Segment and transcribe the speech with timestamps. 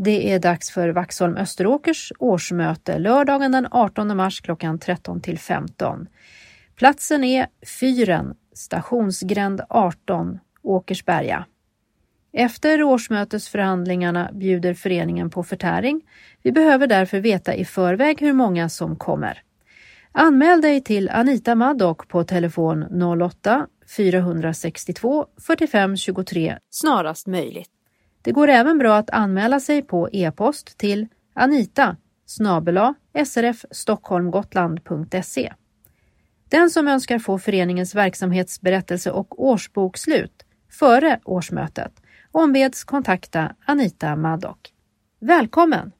[0.00, 6.06] Det är dags för Vaxholm Österåkers årsmöte lördagen den 18 mars klockan 13 till 15.
[6.76, 7.46] Platsen är
[7.80, 11.44] Fyren, stationsgränd 18, Åkersberga.
[12.32, 16.00] Efter årsmötesförhandlingarna bjuder föreningen på förtäring.
[16.42, 19.42] Vi behöver därför veta i förväg hur många som kommer.
[20.12, 27.77] Anmäl dig till Anita Maddock på telefon 08-462 45 23 snarast möjligt.
[28.22, 31.96] Det går även bra att anmäla sig på e-post till anita
[33.24, 35.52] srfstockholmgotland.se.
[36.48, 41.92] Den som önskar få föreningens verksamhetsberättelse och årsbokslut före årsmötet
[42.32, 44.72] ombeds kontakta Anita Maddock.
[45.20, 45.92] Välkommen!